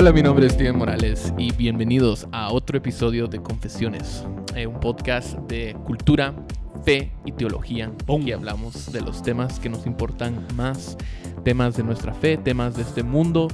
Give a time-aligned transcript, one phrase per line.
[0.00, 4.24] Hola, mi nombre es Steven Morales y bienvenidos a otro episodio de Confesiones,
[4.54, 6.36] eh, un podcast de cultura,
[6.84, 7.90] fe y teología.
[8.06, 10.96] Aquí hablamos de los temas que nos importan más,
[11.42, 13.48] temas de nuestra fe, temas de este mundo,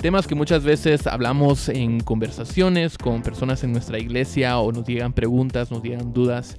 [0.00, 5.12] temas que muchas veces hablamos en conversaciones con personas en nuestra iglesia o nos llegan
[5.12, 6.58] preguntas, nos llegan dudas.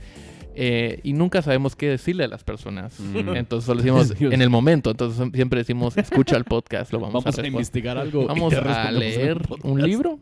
[0.62, 3.00] Eh, y nunca sabemos qué decirle a las personas.
[3.00, 3.38] Mm.
[3.38, 4.92] Entonces solo decimos en el momento.
[4.92, 8.28] Entonces siempre decimos, escucha el podcast, lo vamos, Vamos, a a, investigar algo.
[8.28, 10.20] Vamos a leer un libro,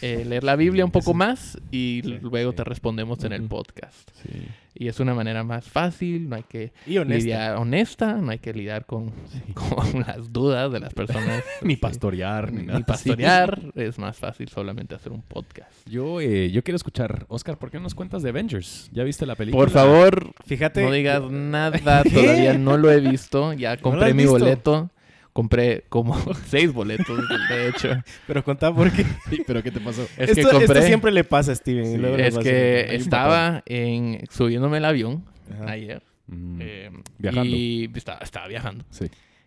[0.00, 2.56] eh, leer la Biblia un poco más y Sí, luego sí.
[2.58, 4.08] te respondemos en el podcast.
[4.22, 4.46] Sí.
[4.76, 7.18] Y es una manera más fácil, no hay que Y honesta.
[7.22, 9.12] lidiar honesta, no hay que lidiar con,
[9.54, 11.44] con las dudas de las personas.
[11.62, 12.80] Ni pastorear, ni, Ni nada.
[12.80, 15.70] pastorear, es más fácil solamente hacer un podcast.
[15.88, 18.90] Yo, eh, yo quiero escuchar, Oscar, ¿por qué no nos cuentas de Avengers?
[18.92, 19.62] ¿Ya viste la película?
[19.62, 20.82] Por favor, Fíjate.
[20.82, 24.90] no digas nada, todavía no lo he visto, ya compré mi boleto.
[25.34, 27.90] Compré como seis boletos, de hecho.
[28.26, 29.04] Pero contá por qué.
[29.46, 30.02] ¿Pero qué te pasó?
[30.16, 30.82] Es esto, que esto compré...
[30.86, 31.84] siempre le pasa a Steven.
[31.86, 32.86] Sí, luego Es a que.
[32.88, 35.72] Hay estaba en, subiéndome el avión Ajá.
[35.72, 36.02] ayer.
[36.28, 37.56] Mm, eh, Viajando.
[37.56, 38.84] Y estaba, estaba viajando.
[38.90, 39.06] sí.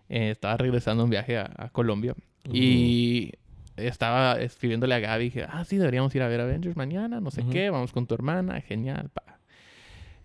[0.10, 2.16] Eh, estaba regresando un viaje a, a Colombia.
[2.52, 3.32] Y
[3.78, 5.24] estaba escribiéndole a Gaby.
[5.26, 7.20] Dije, ah, sí, deberíamos ir a ver Avengers mañana.
[7.22, 7.70] No sé qué.
[7.70, 8.60] Vamos con tu hermana.
[8.62, 9.10] Genial.
[9.14, 9.37] pa".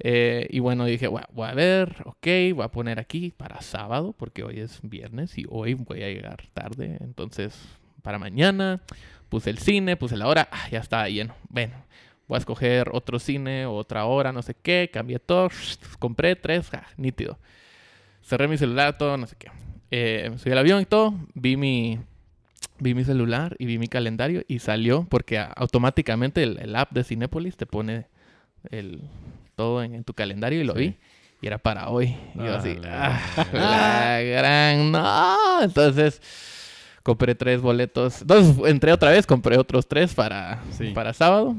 [0.05, 2.03] Eh, y bueno, dije, "Bueno, voy a ver.
[2.07, 4.15] Ok, voy a poner aquí para sábado.
[4.19, 6.99] Porque hoy es viernes y hoy voy a llegar tarde.
[7.01, 7.59] Entonces,
[8.03, 8.81] para mañana.
[9.29, 10.49] Puse el cine, puse la hora.
[10.51, 11.35] Ah, ya estaba lleno.
[11.49, 11.73] Bueno,
[12.29, 14.91] voy a escoger otro cine, otra hora, no sé qué.
[14.93, 15.49] Cambié todo.
[15.99, 16.69] Compré tres.
[16.75, 17.39] ah, nítido.
[18.23, 19.51] Cerré mi celular, todo, no sé qué.
[19.91, 21.15] Eh, me subí al avión y todo.
[21.35, 21.99] Vi mi,
[22.79, 26.93] vi mi celular y vi mi calendario y salió porque a- automáticamente el, el app
[26.93, 28.07] de Cinépolis te pone
[28.71, 29.03] el,
[29.63, 30.79] todo en, en tu calendario y lo Sí.
[30.81, 30.95] vi.
[31.41, 32.17] Y era para hoy.
[32.35, 35.63] Y yo Ah, así, la- "Ah, la gran no.
[35.63, 36.21] Entonces
[37.03, 38.23] compré tres boletos.
[38.23, 40.93] Entonces entré otra vez, compré otros tres para, Sí.
[40.95, 41.57] para sábado.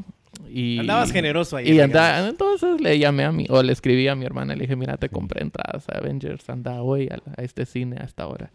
[0.50, 1.68] Y, Andabas generoso ahí.
[1.70, 2.30] y en anda, regalos.
[2.32, 5.10] entonces le llamé a mi, o le escribí a mi hermana, le dije, mira, te
[5.10, 8.52] compré entradas a Avengers, anda hoy a, la- a este cine a esta hora.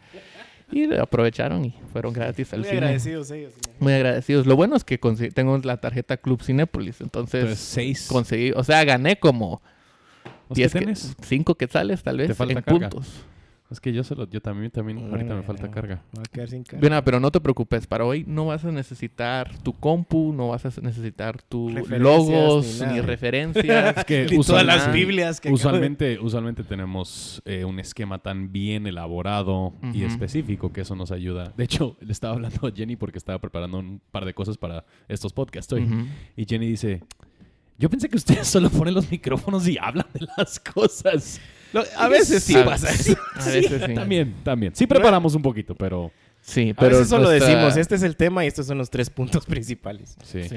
[0.70, 2.78] Y le aprovecharon y fueron gratis al Muy cine.
[2.80, 3.52] agradecidos ellos.
[3.80, 4.46] Muy agradecidos.
[4.46, 4.98] Lo bueno es que
[5.34, 8.06] tengo la tarjeta Club Cinépolis, entonces Entonces, seis.
[8.10, 9.62] conseguí, o sea, gané como
[10.48, 11.16] ¿Los que 10 que, tienes?
[11.22, 12.88] 5 quetzales tal vez falta en carga.
[12.90, 13.22] puntos.
[13.70, 16.02] Es que yo solo, yo también, también, ahorita me falta carga.
[16.16, 16.80] Va a quedar sin carga.
[16.80, 20.64] Bueno, pero no te preocupes, para hoy no vas a necesitar tu compu, no vas
[20.64, 23.96] a necesitar tus Referencias logos ni ni, referencias.
[23.98, 28.86] Es que Y todas las Biblias que Usualmente, usualmente tenemos eh, un esquema tan bien
[28.86, 31.52] elaborado y específico que eso nos ayuda.
[31.56, 34.84] De hecho, le estaba hablando a Jenny porque estaba preparando un par de cosas para
[35.08, 35.86] estos podcasts hoy.
[36.36, 37.02] Y Jenny dice,
[37.76, 41.40] yo pensé que ustedes solo ponen los micrófonos y hablan de las cosas.
[41.72, 43.16] Lo- a veces sí A- pasa eso.
[43.34, 43.94] A veces sí.
[43.94, 44.74] También, también.
[44.74, 46.10] Sí preparamos un poquito, pero...
[46.40, 48.88] Sí, A pero veces solo nuestra- decimos, este es el tema y estos son los
[48.90, 50.16] tres puntos principales.
[50.22, 50.44] Sí.
[50.44, 50.56] Sí.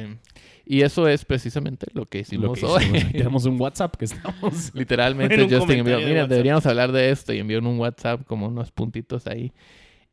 [0.65, 3.03] Y eso es precisamente lo que hicimos Lo que hoy.
[3.11, 4.71] Tenemos un WhatsApp que estamos...
[4.75, 6.29] Literalmente En Justin envió, de mira, WhatsApp".
[6.29, 9.51] deberíamos hablar de esto y envió en un WhatsApp como unos puntitos ahí.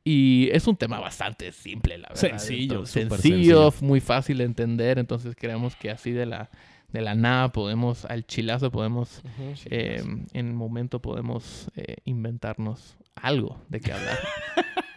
[0.05, 2.21] Y es un tema bastante simple, la verdad.
[2.39, 4.99] Sencillo, Entonces, súper sencillo, muy fácil de entender.
[4.99, 6.51] Entonces creemos que así de la,
[6.93, 9.23] de la nada podemos, al chilazo podemos,
[9.67, 14.19] eh, en un momento podemos eh, inventarnos algo de qué hablar.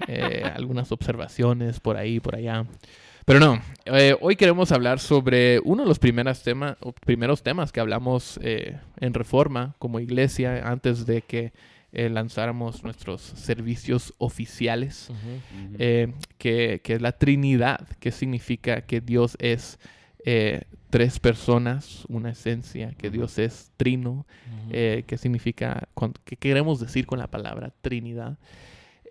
[0.07, 2.65] Eh, algunas observaciones por ahí, por allá.
[3.23, 3.61] Pero no,
[4.19, 6.75] hoy queremos hablar sobre uno de los primeros, tema-
[7.05, 11.53] primeros temas que hablamos en Reforma como iglesia antes de que
[11.93, 15.11] eh, lanzáramos nuestros servicios oficiales,
[15.77, 19.77] eh, que, que es la Trinidad, que significa que Dios es
[20.25, 24.25] eh, tres personas, una esencia, que Dios es trino,
[24.71, 25.87] eh, que significa,
[26.25, 28.37] qué queremos decir con la palabra Trinidad.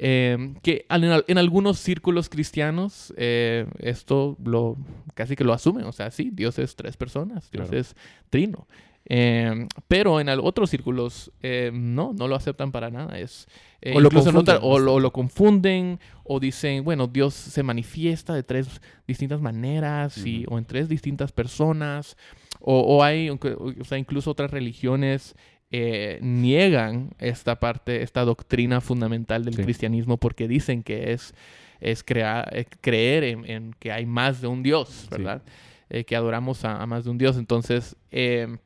[0.03, 4.79] Eh, que en, al- en algunos círculos cristianos eh, esto lo
[5.15, 7.81] casi que lo asumen, o sea, sí, Dios es tres personas, Dios Claro.
[7.81, 7.95] es
[8.31, 8.67] trino.
[9.13, 13.19] Eh, pero en otros círculos eh, no, no lo aceptan para nada.
[13.19, 13.49] Es,
[13.83, 14.59] eh, O lo confunden.
[14.63, 20.45] o lo, lo confunden o dicen, bueno, Dios se manifiesta de tres distintas maneras y,
[20.49, 22.17] o en tres distintas personas.
[22.61, 23.39] O, o hay, o
[23.85, 25.35] sea, incluso otras religiones
[25.73, 29.63] eh, niegan esta parte, esta doctrina fundamental del Sí.
[29.65, 31.35] cristianismo porque dicen que es,
[31.81, 35.43] es crea- eh, creer en, en que hay más de un Dios, ¿verdad?
[35.89, 37.37] Eh, que adoramos a, a más de un Dios.
[37.37, 38.57] Entonces, eh,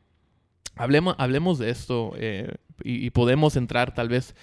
[0.76, 4.34] hablemos, hablemos de esto eh, y, y podemos entrar tal vez...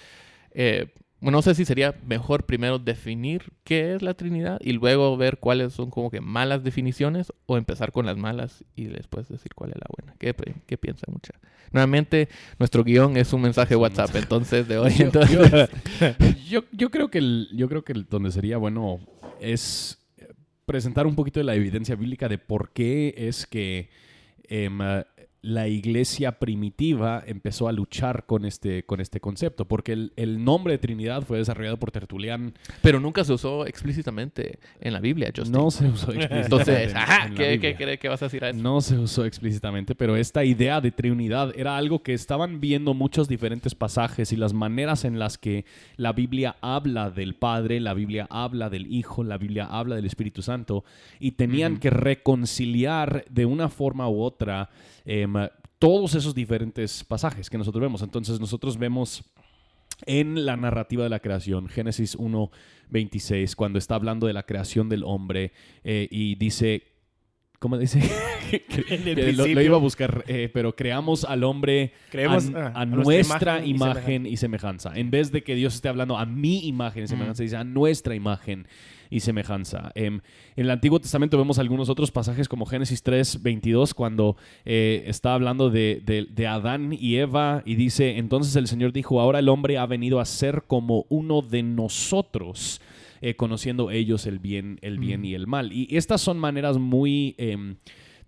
[0.52, 0.86] eh,
[1.20, 5.38] bueno, no sé si sería mejor primero definir qué es la Trinidad y luego ver
[5.38, 9.70] cuáles son como que malas definiciones o empezar con las malas y después decir cuál
[9.70, 10.16] es la buena.
[10.18, 10.34] ¿Qué,
[10.66, 11.32] qué piensa mucha?
[11.70, 14.18] Nuevamente, nuestro guion es un mensaje WhatsApp, mensaje.
[14.24, 14.94] entonces de hoy.
[14.96, 15.70] Yo, entonces,
[16.48, 18.98] yo- yo creo que el, yo creo que el- donde sería bueno
[19.38, 20.26] es eh,
[20.66, 23.90] presentar un poquito de la evidencia bíblica de por qué es que
[24.48, 25.04] em, eh,
[25.44, 30.74] la iglesia primitiva empezó a luchar con este, con este concepto, porque el, el nombre
[30.74, 32.54] de Trinidad fue desarrollado por Tertulián.
[32.80, 35.52] Pero nunca se usó explícitamente en la Biblia, Justin.
[35.52, 36.44] No se usó explícitamente.
[36.46, 38.62] Entonces, en- ajá, en ¿qué, qué, qué- qué vas a decir a eso?
[38.62, 43.26] No se usó explícitamente, pero esta idea de Trinidad era algo que estaban viendo muchos
[43.28, 45.64] diferentes pasajes y las maneras en las que
[45.96, 50.40] la Biblia habla del Padre, la Biblia habla del Hijo, la Biblia habla del Espíritu
[50.40, 50.84] Santo
[51.18, 54.70] y tenían que reconciliar de una forma u otra
[55.04, 55.32] em,
[55.78, 58.02] todos esos diferentes pasajes que nosotros vemos.
[58.02, 59.24] Entonces nosotros vemos
[60.06, 62.50] en la narrativa de la creación, Génesis 1,
[62.90, 65.52] 26, cuando está hablando de la creación del hombre
[65.84, 66.91] eh, y dice,
[67.62, 68.02] ¿cómo dice?
[68.52, 73.64] Que lo, iba a buscar, eh, pero creamos al hombre Creemos, ah, a a nuestra
[73.64, 74.92] imagen y semejanza.
[74.94, 78.14] En vez de que Dios esté hablando a mi imagen y semejanza, dice a nuestra
[78.14, 78.66] imagen
[79.08, 79.90] y semejanza.
[79.94, 80.20] Em,
[80.56, 84.36] en el Antiguo Testamento vemos algunos otros pasajes como Génesis 3, 22, cuando
[84.66, 89.18] eh, está hablando de, de- de Adán y Eva y dice, entonces el Señor dijo,
[89.18, 92.82] ahora el hombre ha venido a ser como uno de nosotros.
[93.22, 95.72] Eh, conociendo ellos el bien, el bien y el mal.
[95.72, 97.76] Y estas son maneras muy em,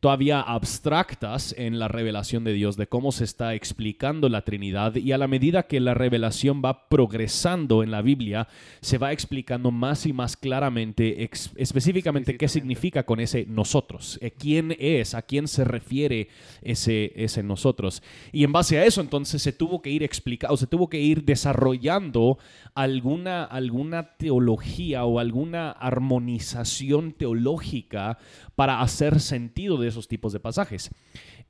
[0.04, 4.96] todavía abstractas en la revelación de Dios, de cómo se está explicando la Trinidad.
[4.96, 8.46] Y a la medida que la revelación va progresando en la Biblia,
[8.82, 14.30] se va explicando más y más claramente, ex- específicamente, qué significa con ese nosotros, eh,
[14.30, 16.28] quién es, a quién se refiere
[16.60, 18.02] ese, ese nosotros.
[18.30, 21.24] Y en base a eso, entonces, se tuvo que ir explicando, se tuvo que ir
[21.24, 22.36] desarrollando
[22.74, 28.18] alguna, alguna teología o alguna armonización teológica
[28.54, 30.90] para hacer sentido de esos tipos de pasajes.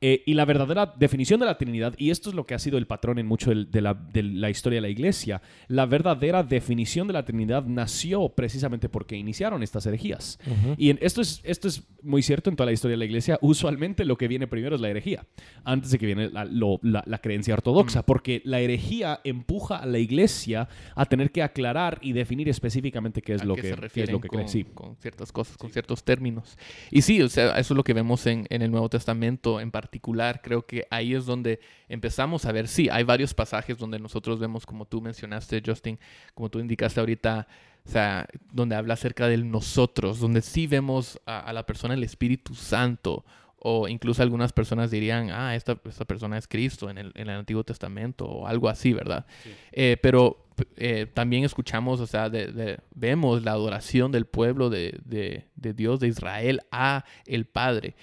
[0.01, 2.77] Eh, y la verdadera definición de la Trinidad, y esto es lo que ha sido
[2.77, 6.43] el patrón en mucho del- de, la, de la historia de la iglesia, la verdadera
[6.43, 10.39] definición de la Trinidad nació precisamente porque iniciaron estas herejías.
[10.77, 13.39] Y en- esto, es, esto es muy cierto en toda la historia de la iglesia.
[13.41, 15.25] Usualmente lo que viene primero es la herejía,
[15.65, 19.87] antes de que viene la, lo- la- la creencia ortodoxa, porque la herejía empuja a
[19.87, 23.77] la iglesia a tener que aclarar y definir específicamente qué es, a lo que, se
[23.93, 24.43] qué es lo que cree.
[24.43, 24.65] con, Sí.
[24.75, 26.59] con ciertas cosas, con ciertos términos.
[26.91, 29.71] Y sí, o sea, eso es lo que vemos en, en el Nuevo Testamento en
[29.85, 30.41] particular.
[30.43, 34.65] Creo que ahí es donde empezamos a ver, sí, hay varios pasajes donde nosotros vemos,
[34.65, 35.99] como tú mencionaste, Justin,
[36.35, 37.47] como tú indicaste ahorita,
[37.87, 42.03] o sea, donde habla acerca del nosotros, donde sí vemos a, a la persona el
[42.05, 43.25] Espíritu Santo.
[43.67, 47.37] O incluso algunas personas dirían, ah, esta, esta persona es Cristo en el, en el
[47.39, 49.25] Antiguo Testamento o algo así, ¿verdad?
[49.73, 50.47] Eh, pero
[50.77, 55.73] eh, también escuchamos, o sea, de- de- vemos la adoración del pueblo de, de- de
[55.73, 57.95] Dios, de Israel, a el Padre.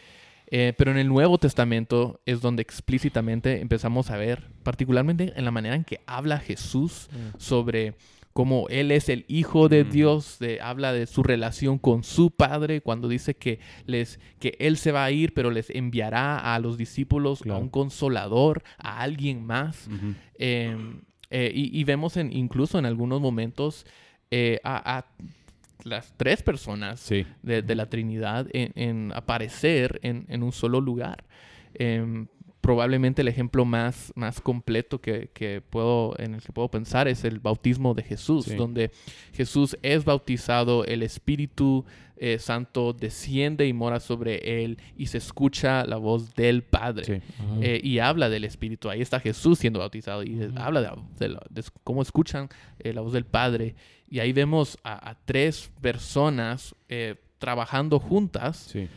[0.54, 5.52] Eh, pero en el Nuevo Testamento es donde explícitamente empezamos a ver, particularmente en la
[5.52, 7.96] manera en que habla Jesús sobre
[8.34, 9.90] cómo Él es el Hijo de Mm.
[9.90, 14.76] Dios, de- habla de su relación con su Padre, cuando dice que, les, que Él
[14.78, 19.46] se va a ir, pero les enviará a los discípulos a un consolador, a alguien
[19.46, 19.88] más.
[19.88, 20.14] Ujú.
[20.36, 20.76] Eh,
[21.30, 23.86] eh, y, y vemos en, incluso en algunos momentos
[24.32, 25.06] eh, a, a
[25.86, 27.26] las tres personas Sí.
[27.42, 31.24] de, de la Trinidad en, en aparecer en, en un solo lugar.
[31.74, 32.28] Em,
[32.62, 37.24] probablemente el ejemplo más, más completo que, que puedo, en el que puedo pensar es
[37.24, 38.56] el bautismo de Jesús, Sí.
[38.56, 38.92] donde
[39.34, 41.84] Jesús es bautizado, el Espíritu
[42.24, 47.14] eh, Santo desciende y mora sobre él y se escucha la voz del Padre Sí.
[47.64, 48.92] eh, y habla del Espíritu.
[48.92, 53.02] Ahí está Jesús siendo bautizado y habla de, de la- de cómo escuchan eh, la
[53.02, 53.74] voz del Padre.
[54.08, 56.76] Y ahí vemos a, a tres personas
[57.40, 58.88] trabajando juntas Sí.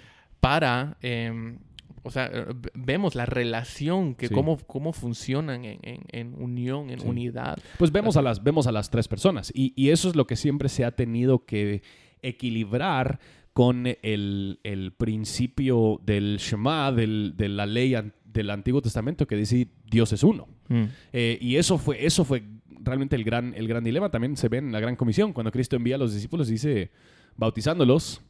[0.40, 1.56] para, eh,
[2.04, 2.44] o sea, eh,
[2.74, 4.34] vemos la relación, que Sí.
[4.34, 7.06] cómo, cómo funcionan en, en- en unión, en Sí.
[7.08, 7.58] unidad.
[7.78, 9.50] Pues vemos a las, vemos a las tres personas.
[9.54, 11.82] Y, y eso es lo que siempre se ha tenido que
[12.22, 13.18] equilibrar
[13.52, 17.94] con el, el principio del Shema, del- de la ley
[18.24, 20.48] del Antiguo Testamento que dice Dios es uno.
[20.68, 20.82] Mm.
[21.12, 22.42] Eh, y eso fue, eso fue
[22.80, 24.10] realmente el gran, el gran dilema.
[24.10, 26.90] También se ve en la gran comisión, cuando Cristo envía a los discípulos, dice,
[27.36, 28.20] bautizándolos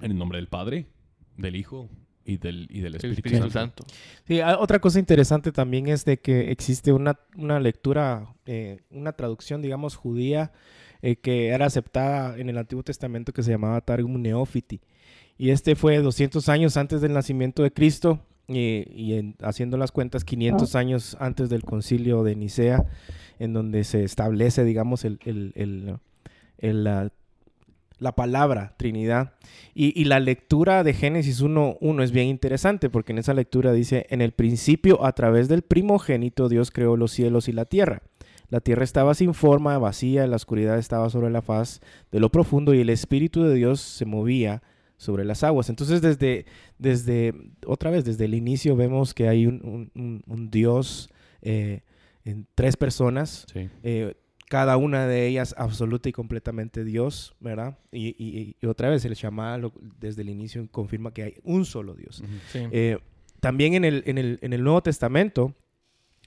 [0.00, 0.86] en el nombre del Padre,
[1.36, 1.88] del Hijo
[2.26, 3.84] y del, y del El Espíritu, Espíritu Santo.
[3.84, 3.94] Santo.
[4.26, 9.12] Sí, ah, otra cosa interesante también es de que existe una, una lectura, eh, una
[9.12, 10.52] traducción, digamos, judía
[11.02, 14.80] eh, que era aceptada en el Antiguo Testamento que se llamaba Targum Neófiti.
[15.38, 19.92] Y este fue 200 años antes del nacimiento de Cristo y, y en- haciendo las
[19.92, 22.86] cuentas 500 años antes del concilio de Nicea,
[23.38, 25.98] en donde se establece, digamos, el, el- el-
[26.58, 27.12] el, la,
[27.98, 29.34] la palabra Trinidad.
[29.74, 34.06] Y, y la lectura de Génesis 1.1 es bien interesante porque en esa lectura dice,
[34.10, 38.02] en el principio a través del primogénito Dios creó los cielos y la tierra.
[38.48, 41.80] La tierra estaba sin forma, vacía, la oscuridad estaba sobre la faz
[42.12, 44.62] de lo profundo y el Espíritu de Dios se movía
[44.96, 45.68] sobre las aguas.
[45.68, 46.46] Entonces, desde,
[46.78, 47.34] desde
[47.66, 49.90] otra vez, desde el inicio vemos que hay un,
[50.50, 51.10] Dios
[51.42, 51.82] eh,
[52.24, 53.46] en tres personas.
[53.54, 54.14] Eh,
[54.48, 57.78] cada una de ellas absoluta y completamente Dios, ¿verdad?
[57.92, 59.60] Y, otra vez el Shama
[59.98, 62.22] desde el inicio confirma que hay un solo Dios.
[62.54, 62.98] Eh,
[63.40, 65.54] también en el, en, el, en el Nuevo Testamento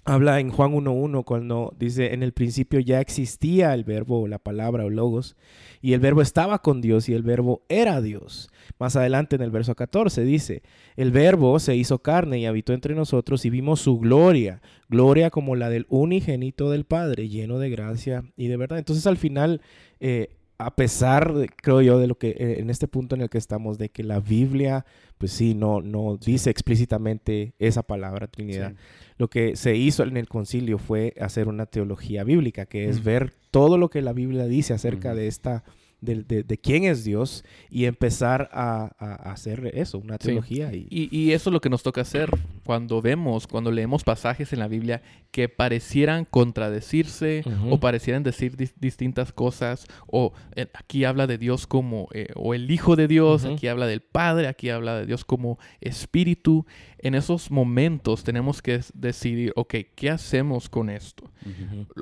[0.10, 4.86] habla en Juan 1.1 cuando dice, en el principio ya existía el verbo, la palabra
[4.86, 5.36] o logos,
[5.82, 8.50] y el verbo estaba con Dios y el verbo era Dios.
[8.80, 10.64] Más adelante en el verso 14 dice,
[10.96, 15.56] el verbo se hizo carne y habitó entre nosotros y vimos su gloria, gloria como
[15.56, 18.80] la del unigénito del Padre, lleno de gracia y de verdad.
[18.80, 19.62] Entonces al final,
[20.00, 23.38] eh, a pesar, creo yo, de lo que eh, en este punto en el que
[23.38, 24.86] estamos, de que la Biblia,
[25.18, 28.74] pues sí, no, no dice explícitamente esa palabra Trinidad.
[29.18, 33.34] Lo que se hizo en el concilio fue hacer una teología bíblica, que es ver
[33.52, 35.64] todo lo que la Biblia dice acerca de esta
[36.02, 38.86] de, quién es Dios y empezar a,
[39.32, 40.74] hacer eso, una teología.
[40.74, 40.88] Y...
[41.12, 42.30] Y, eso es lo que nos toca hacer
[42.64, 45.02] cuando vemos, cuando leemos pasajes en la Biblia
[45.32, 52.08] que parecieran contradecirse o parecieran decir distintas cosas, o eh, aquí habla de Dios como,
[52.14, 55.60] eh, o el Hijo de Dios, aquí habla del Padre, aquí habla de Dios como
[55.82, 56.66] Espíritu.
[57.02, 61.32] En esos momentos tenemos que decidir, ok, ¿qué hacemos con esto?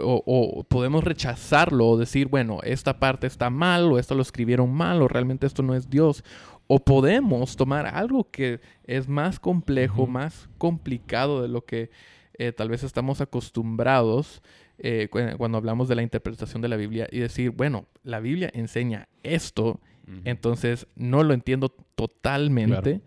[0.01, 4.73] o, o podemos rechazarlo o decir, bueno, esta parte está mal o esto lo escribieron
[4.73, 6.23] mal o realmente esto no es Dios.
[6.67, 11.89] O podemos tomar algo que es más complejo, más complicado de lo que
[12.37, 14.41] eh, tal vez estamos acostumbrados
[14.79, 19.07] eh, cuando hablamos de la interpretación de la Biblia y decir, bueno, la Biblia enseña
[19.23, 19.79] esto,
[20.23, 23.01] entonces no lo entiendo totalmente.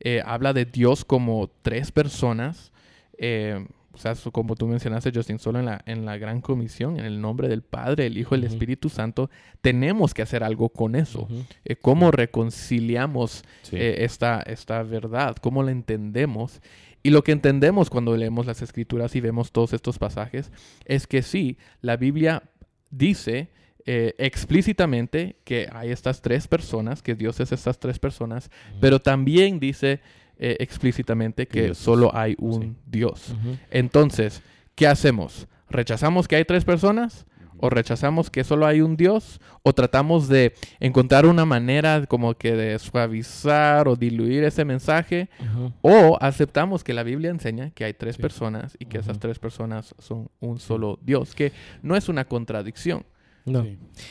[0.00, 2.72] Eh, habla de Dios como tres personas
[3.96, 7.18] o sea, como tú mencionaste, Justin, solo en la, en la gran comisión, en el
[7.18, 9.30] nombre del Padre, el Hijo y el Espíritu Santo,
[9.62, 11.26] tenemos que hacer algo con eso.
[11.64, 15.36] Eh, ¿Cómo reconciliamos eh, esta, esta verdad?
[15.40, 16.60] ¿Cómo la entendemos?
[17.02, 20.52] Y lo que entendemos cuando leemos las escrituras y vemos todos estos pasajes
[20.84, 22.42] es que sí, la Biblia
[22.90, 23.48] dice
[23.86, 28.50] eh, explícitamente que hay estas tres personas, que Dios es estas tres personas,
[28.80, 30.00] pero también dice
[30.38, 33.34] eh, explícitamente que solo hay un Dios.
[33.70, 34.42] Entonces,
[34.74, 35.46] ¿qué hacemos?
[35.70, 37.26] ¿Rechazamos que hay tres personas?
[37.58, 39.40] ¿O rechazamos que solo hay un Dios?
[39.62, 45.30] ¿O tratamos de encontrar una manera como que de suavizar o diluir ese mensaje?
[45.80, 49.94] ¿O aceptamos que la Biblia enseña que hay tres personas y que esas tres personas
[49.98, 51.34] son un solo Dios?
[51.34, 51.52] Que
[51.82, 53.06] no es una contradicción.
[53.46, 53.64] No.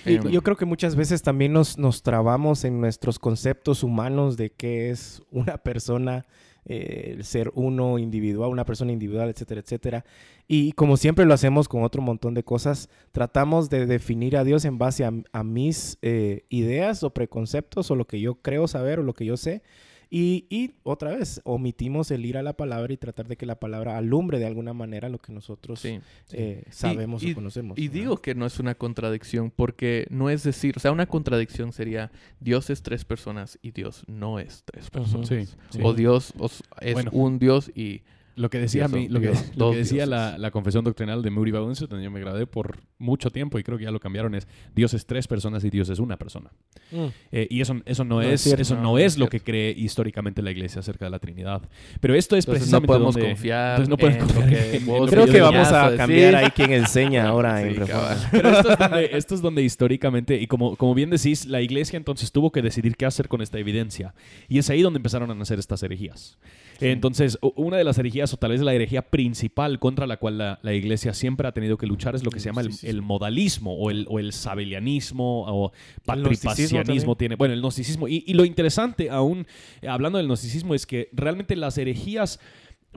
[0.06, 4.90] yo creo que muchas veces también nos, nos trabamos en nuestros conceptos humanos de qué
[4.90, 6.26] es una persona,
[6.66, 10.06] eh, el ser uno individual, una persona individual, etcétera, etcétera.
[10.48, 14.64] Y como siempre lo hacemos con otro montón de cosas, tratamos de definir a Dios
[14.64, 19.04] en base a, mis eh, ideas o preconceptos o lo que yo creo saber o
[19.04, 19.64] lo que yo sé.
[20.10, 23.98] Y, otra vez, omitimos el ir a la palabra y tratar de que la palabra
[23.98, 27.78] alumbre de alguna manera lo que nosotros eh, sabemos o conocemos.
[27.78, 31.72] Y digo que no es una contradicción porque no es decir, o sea, una contradicción
[31.72, 35.56] sería Dios es tres personas y Dios no es tres personas.
[35.82, 36.34] O Dios
[36.82, 38.02] es un Dios y
[38.36, 39.34] lo que decía, lo que,
[39.78, 43.78] decía la, confesión doctrinal de Bounce, donde yo me gradué por mucho tiempo y creo
[43.78, 46.52] que ya lo cambiaron, es Dios es tres personas y Dios es una persona.
[46.92, 47.06] Mm.
[47.32, 50.80] Eh, y eso, eso no, es, eso no, es, lo que cree históricamente la iglesia
[50.80, 51.62] acerca de la Trinidad.
[52.00, 56.36] Pero esto es precisamente no podemos confiar no podemos confiar Creo que vamos a cambiar
[56.36, 57.76] ahí quien enseña ahora en
[58.32, 61.98] Pero esto es, donde, esto es, donde, históricamente, y como, como bien decís, la iglesia
[61.98, 64.14] entonces tuvo que decidir qué hacer con esta evidencia.
[64.48, 66.38] Y es ahí donde empezaron a nacer estas herejías.
[66.80, 70.74] Entonces, una de las herejías, o tal vez la herejía principal contra la cual la,
[70.74, 74.06] iglesia siempre ha tenido que luchar, es lo que se llama el, modalismo o el,
[74.10, 75.72] o el sabelianismo o
[76.06, 77.16] patripacianismo.
[77.16, 78.08] Tiene, bueno, el gnosticismo.
[78.08, 79.48] Y, y lo interesante, aún
[79.88, 82.40] hablando del gnosticismo, es que realmente las herejías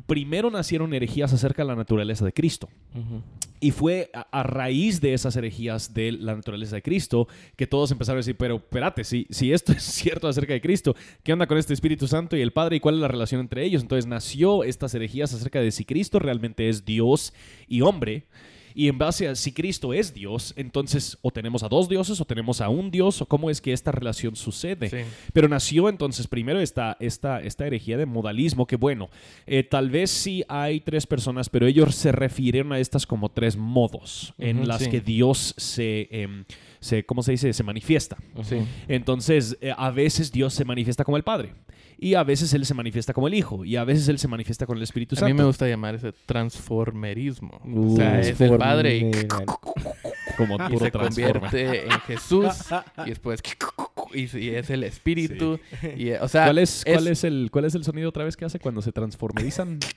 [0.07, 2.69] primero nacieron herejías acerca de la naturaleza de Cristo.
[3.61, 7.27] Y fue a, raíz de esas herejías de la naturaleza de Cristo
[7.57, 10.95] que todos empezaron a decir, pero espérate, si, si esto es cierto acerca de Cristo,
[11.23, 13.65] ¿qué onda con este Espíritu Santo y el Padre y cuál es la relación entre
[13.65, 13.83] ellos?
[13.83, 17.33] Entonces nació estas herejías acerca de si Cristo realmente es Dios
[17.67, 18.27] y hombre
[18.79, 22.25] y en base a si Cristo es Dios, entonces o tenemos a dos dioses o
[22.25, 25.05] tenemos a un Dios o cómo es que esta relación sucede.
[25.33, 29.11] Pero nació entonces primero esta, esta, esta herejía de modalismo que bueno,
[29.49, 33.57] eh, tal vez sí hay tres personas, pero ellos se refirieron a estas como tres
[33.57, 36.07] modos en las que Dios se...
[36.13, 36.45] Em,
[36.81, 37.53] se, ¿cómo se dice?
[37.53, 38.17] Se manifiesta.
[38.89, 41.55] Entonces, eh, a veces Dios se manifiesta como el Padre
[41.99, 44.67] y a veces Él se manifiesta como el Hijo y a veces Él se manifiesta
[44.67, 45.35] con el Espíritu A Santo.
[45.35, 47.61] mí me gusta llamar ese transformerismo.
[47.65, 49.11] Uh, o sea, es el Padre y,
[50.37, 52.47] como y puro se convierte en Jesús
[53.05, 53.43] y después
[54.15, 55.59] y, y es el Espíritu.
[55.97, 58.45] Y, o sea, ¿Cuál es, cuál, es el, ¿Cuál es el sonido otra vez que
[58.45, 59.81] hace cuando se transformerizan?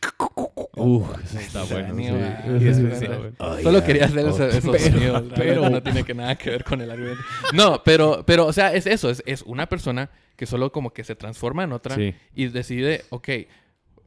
[0.81, 1.95] Uh, ese está bueno.
[1.95, 3.61] Sí, después- está bueno.
[3.63, 5.23] Solo quería hacer eso- esos Pero- sonidos.
[5.35, 7.21] pero- no tiene que nada que ver con el argumento.
[7.53, 9.09] No, pero, pero o sea, es eso.
[9.09, 12.13] Es, es una persona que solo como que se transforma en otra Sí.
[12.35, 13.29] y decide, ok,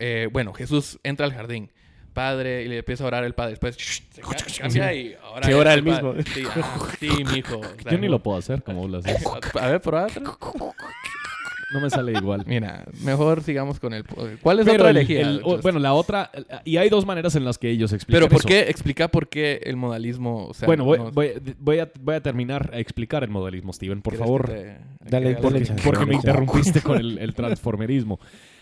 [0.01, 1.71] eh, bueno, Jesús entra al jardín.
[2.13, 3.51] Padre, y le empieza a orar el padre.
[3.59, 4.29] Después se ca-
[4.61, 5.49] cambia y ahora.
[5.49, 6.15] Que ora el mismo.
[6.33, 7.59] Sí, ah, sí, mijo.
[7.59, 9.17] O sea, Yo ni lo puedo hacer como lo haces.
[9.61, 10.07] A ver, otra.
[11.73, 12.45] No me sale igual.
[12.47, 14.05] Mira, mejor sigamos con el.
[14.43, 15.21] ¿Cuál es Pero otra el- elegía?
[15.23, 16.31] el- o- bueno, la otra...
[16.65, 18.49] Y hay dos maneras en las que ellos explican pero ¿por eso.
[18.49, 18.69] qué?
[18.71, 20.47] Explica por qué el modalismo.
[20.49, 23.73] O sea, bueno, voy, no- voy- voy a, voy a terminar a explicar el modalismo,
[23.73, 24.49] Steven, por ¿crees favor.
[24.49, 25.75] te- Dale, chance.
[25.85, 28.21] Porque me interrumpiste con el, el transformerismo.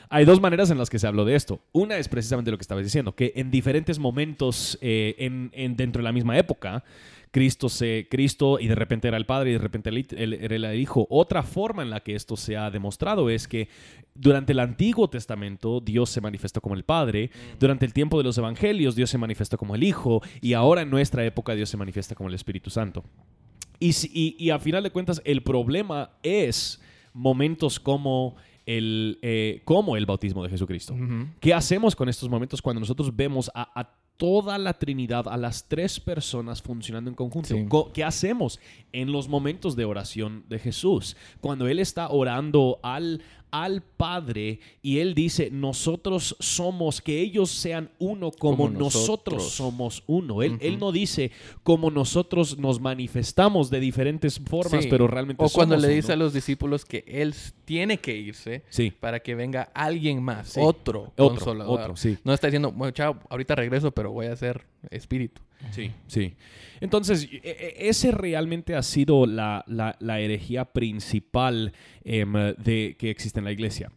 [0.08, 1.60] Hay dos maneras en las que se habló de esto.
[1.72, 6.00] Una es precisamente lo que estabas diciendo, que en diferentes momentos eh, en, en- dentro
[6.00, 6.84] de la misma época,
[7.32, 10.54] Cristo, se, Cristo y de repente era el Padre y de repente el, el- era
[10.72, 11.06] el Hijo.
[11.10, 13.68] Otra forma en la que esto se ha demostrado es que
[14.14, 18.38] durante el Antiguo Testamento Dios se manifestó como el Padre, durante el tiempo de los
[18.38, 22.14] Evangelios Dios se manifestó como el Hijo y ahora en nuestra época Dios se manifiesta
[22.14, 23.02] como el Espíritu Santo.
[23.80, 26.80] Y, y, y a final de cuentas, el problema es
[27.14, 28.36] momentos como
[28.66, 30.94] el, eh, como el bautismo de Jesucristo.
[30.94, 31.26] Ujú.
[31.40, 35.68] ¿Qué hacemos con estos momentos cuando nosotros vemos a, a toda la Trinidad, a las
[35.68, 37.54] tres personas funcionando en conjunto?
[37.54, 37.66] Sí.
[37.92, 38.60] ¿Qué hacemos
[38.92, 41.16] en los momentos de oración de Jesús?
[41.40, 47.90] Cuando Él está orando al, al Padre y Él dice, nosotros somos, que ellos sean
[48.00, 49.34] uno como, Como nosotros.
[49.36, 49.52] nosotros.
[49.52, 50.42] somos uno.
[50.42, 51.30] Él, él no dice
[51.62, 54.88] como nosotros nos manifestamos de diferentes formas, Sí.
[54.90, 55.94] pero realmente O cuando le uno.
[55.94, 58.90] dice a los discípulos que él tiene que irse Sí.
[58.90, 60.60] para que venga alguien más, Sí.
[60.62, 61.80] otro, Otro, consolador.
[61.80, 62.18] otro, sí.
[62.24, 65.42] No está diciendo, bueno, chao, ahorita regreso, pero voy a ser espíritu.
[65.70, 66.34] Sí, sí.
[66.80, 71.72] Entonces, e- e- ese realmente ha sido la, la- la herejía principal
[72.04, 73.90] em, de, que existe en la iglesia.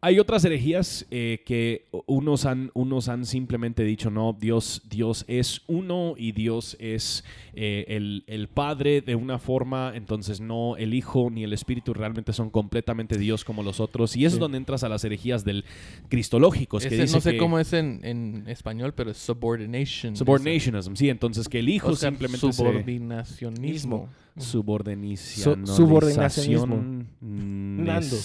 [0.00, 5.62] Hay otras herejías eh, que unos han, unos han simplemente dicho, no, Dios, Dios es
[5.66, 11.30] uno y Dios es eh, el, el Padre de una forma, entonces no el Hijo
[11.30, 14.14] ni el Espíritu realmente son completamente Dios como los otros.
[14.16, 14.36] Y eso Sí.
[14.36, 15.64] es donde entras a las herejías del
[16.08, 16.82] cristológicos.
[16.84, 20.14] que Ese dice no sé que- cómo es en, en español, pero es subordination.
[20.16, 24.08] Subordinationism, sí, entonces que el Hijo Oscar, simplemente se- subordinacionismo.
[24.40, 25.66] Subordinación.
[25.66, 27.04] Su- subordinacionismo.
[27.20, 28.16] Nando.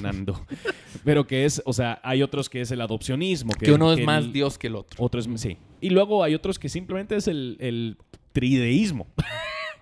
[0.00, 0.46] Nando.
[1.04, 3.52] Pero que es, o sea, hay otros que es el adopcionismo.
[3.52, 5.02] Que uno es más Dios que el otro.
[5.04, 5.56] Otro es, sí.
[5.80, 7.98] Y luego hay otros que simplemente es el, el
[8.32, 9.06] trideísmo.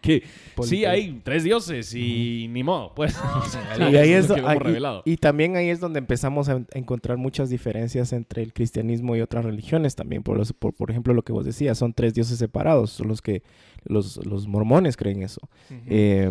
[0.03, 0.23] Que
[0.65, 3.17] sí hay tres dioses y ni modo, pues.
[3.37, 5.03] O sea, Y, ahí eso es, lo que ahí- hemos revelado.
[5.07, 9.45] y también ahí es donde empezamos a, encontrar muchas diferencias entre el cristianismo y otras
[9.45, 10.23] religiones también.
[10.23, 13.23] Por, los- por, por ejemplo, lo que vos decías, son tres dioses separados, son los
[13.23, 13.43] que
[13.85, 15.41] los, los mormones creen eso.
[15.87, 16.31] Eh,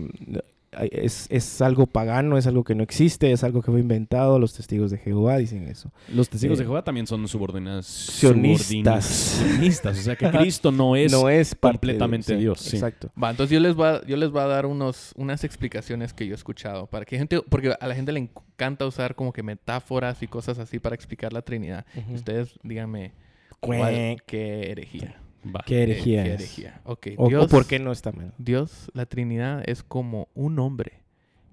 [0.91, 4.53] es, es algo pagano, es algo que no existe, es algo que fue inventado, los
[4.53, 5.91] testigos de Jehová dicen eso.
[6.13, 9.05] Los testigos eh, de Jehová también son subordinas, sionistas.
[9.05, 9.99] sionistas.
[9.99, 12.77] O sea que Cristo no es, no es de- completamente sí, Dios, sí.
[12.77, 13.11] Exacto.
[13.21, 16.25] Va, entonces yo les voy a, yo les voy a dar unos, unas explicaciones que
[16.25, 16.87] yo he escuchado.
[16.87, 20.57] Para que gente, porque a la gente le encanta usar como que metáforas y cosas
[20.59, 21.85] así para explicar la Trinidad.
[22.13, 23.11] Ustedes díganme
[23.59, 25.17] cuál- qué herejía.
[25.45, 25.63] Va.
[25.65, 26.41] ¿Qué herejía ¿Qué es?
[26.41, 26.81] herejía?
[26.83, 28.33] Ok, O, Dios, o por qué no está mal.
[28.37, 31.01] Dios, la Trinidad es como un hombre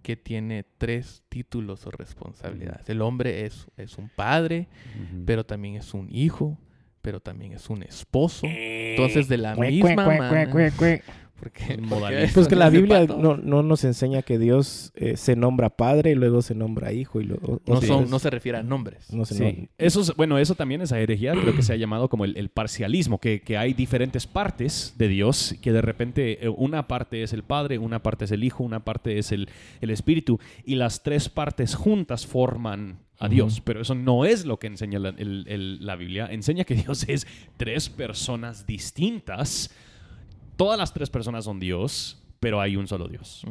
[0.03, 2.89] que tiene tres títulos o responsabilidades.
[2.89, 4.69] El hombre es, es un padre,
[5.27, 6.59] pero también es un hijo,
[7.03, 8.47] pero también es un esposo.
[8.47, 10.51] Entonces, de la misma manera...
[11.41, 12.29] Porque, porque.
[12.35, 16.15] Pues que la Biblia no, no nos enseña que Dios eh, se nombra padre y
[16.17, 18.63] luego se nombra hijo y luego No, o sea, son, es- no se refiere a
[18.63, 19.13] nombres.
[19.13, 19.43] no se Sí.
[19.45, 22.37] nom- Eso es- bueno, eso también es herejía, creo que se ha llamado como el,
[22.37, 27.23] el parcialismo, que, que hay diferentes partes de Dios, que de repente eh, una parte
[27.23, 29.49] es el Padre, una parte es el Hijo, una parte es el,
[29.81, 33.29] el Espíritu, y las tres partes juntas forman a.
[33.29, 33.61] Dios.
[33.65, 36.29] Pero eso no es lo que enseña la, el- el- la Biblia.
[36.31, 39.71] Enseña que Dios es tres personas distintas.
[40.59, 43.45] Todas las tres personas son Dios, pero hay un solo Dios.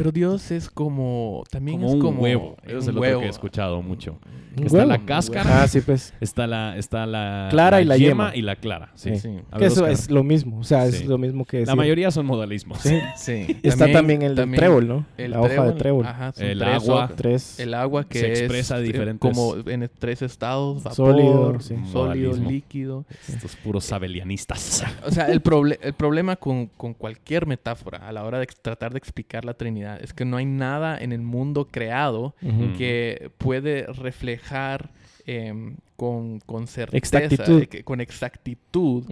[0.00, 1.44] Pero Dios es como...
[1.50, 2.22] También Como es un como...
[2.22, 2.56] huevo.
[2.64, 3.20] Eso es un el otro huevo.
[3.20, 4.18] que he escuchado mucho.
[4.56, 4.88] Un Está huevo.
[4.88, 5.62] la cáscara.
[5.62, 6.12] Ah, sí, pues.
[6.20, 8.32] Está la, está la Clara y la yema.
[8.34, 8.90] y la clara.
[8.94, 9.10] Sí.
[9.16, 9.20] Sí.
[9.20, 9.38] Sí.
[9.50, 9.90] A Que ver, eso Oscar.
[9.92, 12.78] es lo mismo, o sea, es lo mismo que La decir- mayoría son modalismos.
[12.80, 12.98] Sí.
[13.16, 13.60] Sí.
[13.62, 15.06] Está también, el del también trébol, ¿no?
[15.18, 16.04] el la hoja de trébol.
[16.06, 17.10] Ajá, son El tres agua.
[17.14, 17.60] Tres.
[17.60, 21.60] El agua que Se es, expresa de eh, diferentes- como en tres estados, vapor, Sólido,
[21.60, 21.76] sí.
[21.92, 23.04] sólido, líquido.
[23.28, 24.84] Estos puros sabelianistas.
[25.06, 28.92] O sea, el, proble- el problema con, con cualquier metáfora a la hora de tratar
[28.92, 32.34] de explicar la Trinidad Es que no hay nada en el mundo creado
[32.76, 34.90] que puede reflejar
[35.26, 37.62] em, con, con certeza, Exactitud.
[37.70, 39.04] eh, con exactitud,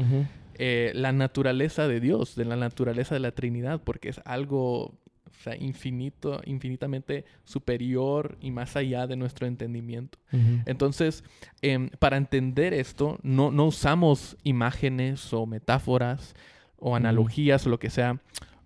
[0.54, 4.94] eh, la naturaleza de Dios, de la naturaleza de la Trinidad, porque es algo
[5.38, 10.18] o sea, infinito, infinitamente superior y más allá de nuestro entendimiento.
[10.66, 11.22] Entonces,
[11.62, 16.34] em, para entender esto, no, no usamos imágenes o metáforas
[16.80, 18.20] o analogías o lo que sea.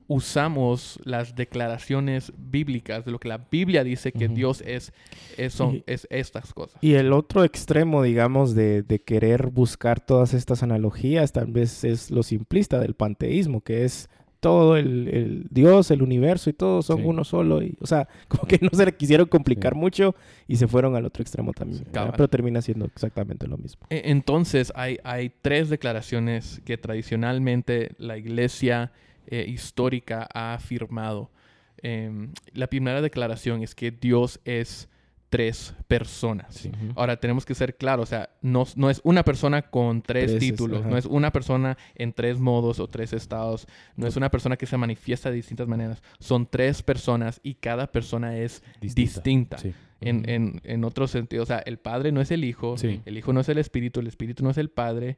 [0.09, 4.29] Usamos las declaraciones bíblicas de lo que la Biblia dice que.
[4.29, 4.93] Dios es,
[5.37, 6.79] es, son, Y- es estas cosas.
[6.81, 12.11] Y el otro extremo, digamos, de, de querer buscar todas estas analogías, tal vez es
[12.11, 14.09] lo simplista del panteísmo, que es
[14.41, 17.03] todo el, el Dios, el universo y todo son Sí.
[17.07, 17.62] uno solo.
[17.62, 19.79] Y, o sea, como que no se le quisieron complicar Sí.
[19.79, 20.15] mucho
[20.49, 21.85] y se fueron al otro extremo también.
[21.93, 23.87] Pero termina siendo exactamente lo mismo.
[23.91, 28.91] E- Entonces, hay, hay tres declaraciones que tradicionalmente la iglesia
[29.27, 31.31] eh, histórica ha afirmado.
[31.79, 34.89] Em, la primera declaración es que Dios es
[35.31, 36.55] tres personas.
[36.55, 36.71] Sí.
[36.95, 40.35] Ahora, tenemos que ser claros, o sea, no, no es una persona con tres, Tres,
[40.35, 44.31] es- títulos, no es una persona en tres modos o tres estados, no es una
[44.31, 49.57] persona que se manifiesta de distintas maneras, son tres personas y cada persona es distinta.
[49.57, 49.73] Sí.
[50.03, 53.01] En, en, en otro sentido, o sea, el Padre no es el Hijo, Sí.
[53.07, 55.17] el Hijo no es el Espíritu, el Espíritu no es el Padre.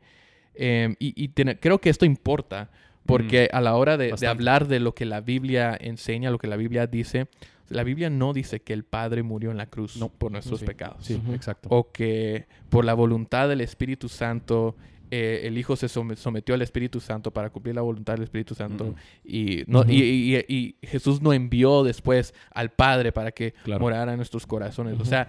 [0.54, 2.70] em, y y tiene- creo que esto importa,
[3.06, 6.56] porque a la hora de, hablar de lo que la Biblia enseña, lo que la
[6.56, 7.26] Biblia dice,
[7.68, 10.08] la Biblia no dice que el Padre murió en la cruz No.
[10.08, 10.66] por nuestros Sí.
[10.66, 11.04] pecados.
[11.04, 11.68] Sí, exacto.
[11.70, 14.76] O que por la voluntad del Espíritu Santo,
[15.10, 18.54] eh, el Hijo se some- sometió al Espíritu Santo para cumplir la voluntad del Espíritu
[18.54, 18.94] Santo.
[19.24, 23.80] Y, no, y, y- y Jesús no envió después al Padre para que Claro.
[23.80, 24.98] morara en nuestros corazones.
[25.00, 25.28] O sea,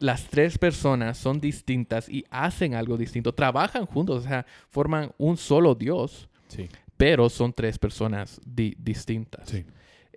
[0.00, 3.32] las tres personas son distintas y hacen algo distinto.
[3.34, 6.68] Trabajan juntos, o sea, forman un solo Dios, Sí.
[6.98, 9.48] Pero son tres personas di- distintas.
[9.48, 9.64] Sí.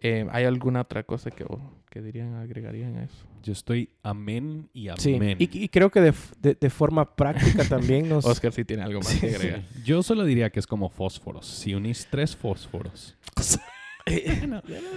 [0.04, 1.46] Eh, ¿Hay alguna otra cosa que,
[1.89, 3.15] que dirían, agregarían a eso?
[3.44, 5.38] Yo estoy amén y Sí, amén.
[5.39, 8.26] y, y creo que de, de- de forma práctica también nos...
[8.32, 9.36] Oscar sí tiene algo más que Sí.
[9.36, 9.62] agregar.
[9.86, 11.46] Yo solo diría que es como fósforos.
[11.46, 13.15] Si unís tres fósforos.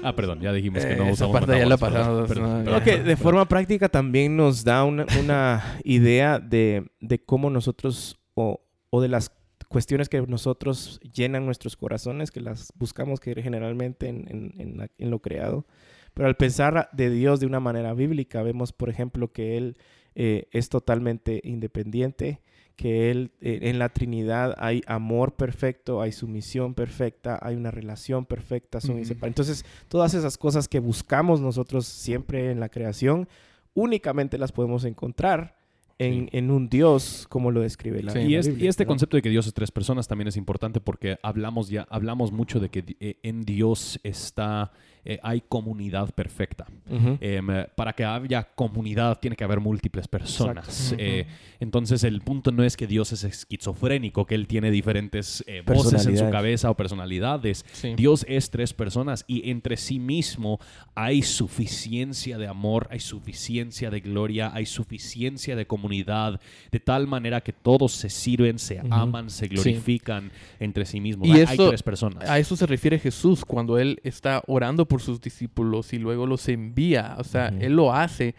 [0.03, 2.65] ah, perdón, ya dijimos que Eh, no esa usamos parte ya la pasamos, perdón, no,
[2.65, 8.19] perdón, que de forma práctica también nos da una, una idea de, de cómo nosotros
[8.35, 9.31] o, o de las
[9.69, 14.91] cuestiones que nosotros llenan nuestros corazones, que las buscamos que generalmente en, en- en la-
[14.99, 15.67] en lo creado.
[16.15, 19.77] Pero al pensar de Dios de una manera bíblica, vemos, por ejemplo, que Él
[20.15, 22.41] eh, es totalmente independiente,
[22.77, 28.27] que Él eh, en la Trinidad hay amor perfecto, hay sumisión perfecta, hay una relación
[28.27, 29.31] perfecta, son inseparables.
[29.33, 33.29] Entonces, todas esas cosas que buscamos nosotros siempre en la creación,
[33.75, 35.57] únicamente las podemos encontrar
[35.99, 36.29] en, Sí.
[36.39, 38.19] en un Dios como lo describe la, Sí.
[38.19, 38.89] la Y, es- Biblia, y este ¿no?
[38.89, 42.61] concepto de que Dios es tres personas también es importante porque hablamos ya hablamos mucho
[42.61, 44.73] de que eh, en Dios está
[45.05, 46.67] eh, hay comunidad perfecta.
[46.87, 50.95] Em, eh, para que haya comunidad tiene que haber múltiples personas.
[50.99, 51.27] Eh,
[51.61, 56.07] entonces el punto no es que Dios es esquizofrénico, que Él tiene diferentes eh, voces
[56.07, 57.65] en su cabeza o personalidades.
[57.73, 57.95] Sí.
[57.97, 60.59] Dios es tres personas y entre sí mismo
[60.95, 66.41] hay suficiencia de amor, hay suficiencia de gloria, hay suficiencia de comunidad,
[66.71, 71.29] de tal manera que todos se sirven, se aman, se glorifican entre sí mismos.
[71.29, 72.29] Y hay, hay tres personas.
[72.29, 76.49] A eso se refiere Jesús cuando él está orando por sus discípulos y luego los
[76.49, 77.15] envía.
[77.19, 78.35] O sea, él lo hace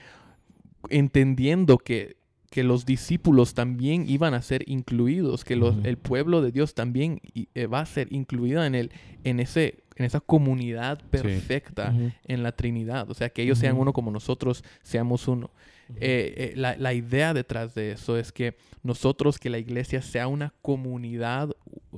[0.89, 2.17] entendiendo que,
[2.51, 7.19] que los discípulos también iban a ser incluidos, que los- el pueblo de Dios también
[7.53, 8.91] eh, va a ser incluido en, el,
[9.23, 11.93] en, ese, en esa comunidad perfecta
[12.25, 13.09] en la Trinidad.
[13.09, 15.49] O sea, que ellos sean uno como nosotros seamos uno.
[15.97, 20.27] Eh, eh, la, la idea detrás de eso es que nosotros, que la iglesia sea
[20.27, 21.49] una comunidad,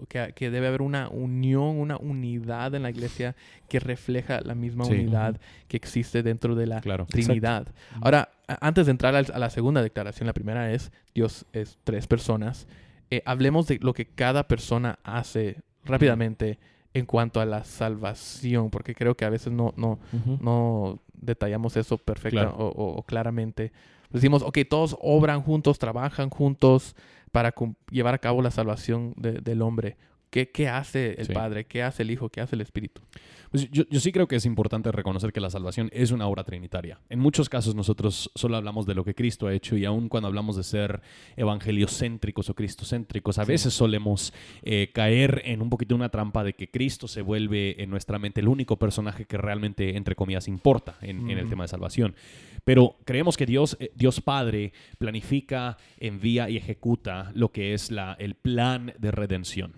[0.10, 3.36] que, que debe haber una unión, una unidad en la iglesia
[3.70, 4.94] que refleja la misma Sí.
[4.94, 7.06] unidad que existe dentro de la Claro.
[7.10, 7.68] Trinidad.
[8.02, 12.68] Ahora, antes de entrar a la segunda declaración, la primera es, Dios es tres personas.
[13.10, 16.60] Eh, hablemos de lo que cada persona hace rápidamente
[16.94, 22.42] en cuanto a la salvación, porque creo que a veces no, no detallamos eso perfecta
[22.50, 22.56] Claro.
[22.58, 23.72] o, o- o claramente.
[24.10, 26.96] Decimos, ok, todos obran juntos, trabajan juntos
[27.32, 27.54] para
[27.92, 29.98] llevar a cabo la salvación de- del hombre.
[30.30, 31.34] ¿Qué, qué hace el Sí.
[31.34, 31.66] Padre?
[31.66, 32.30] ¿Qué hace el Hijo?
[32.30, 33.02] ¿Qué hace el Espíritu?
[33.50, 36.44] Pues yo, yo sí creo que es importante reconocer que la salvación es una obra
[36.44, 37.00] trinitaria.
[37.10, 40.28] En muchos casos nosotros solo hablamos de lo que Cristo ha hecho y aun cuando
[40.28, 41.02] hablamos de ser
[41.38, 46.70] evangeliocéntricos o cristocéntricos, a veces solemos eh, caer en un poquito una trampa de que
[46.70, 51.30] Cristo se vuelve en nuestra mente el único personaje que realmente, entre comillas, importa en,
[51.30, 52.16] en el tema de salvación.
[52.64, 58.18] Pero creemos que Dios, eh, Dios Padre planifica, envía y ejecuta lo que es la,
[58.20, 59.74] el plan de redención.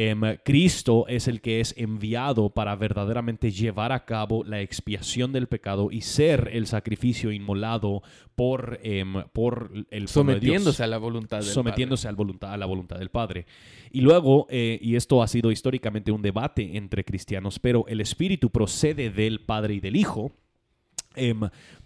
[0.00, 5.48] Em, Cristo es el que es enviado para verdaderamente llevar a cabo la expiación del
[5.48, 8.04] pecado y ser el sacrificio inmolado
[8.36, 13.00] por, em, por el sometiéndose a la voluntad del sometiéndose Al voluntad, a la voluntad
[13.00, 13.46] del Padre.
[13.90, 18.50] Y luego, eh, y esto ha sido históricamente un debate entre cristianos, pero el Espíritu
[18.50, 20.30] procede del Padre y del Hijo.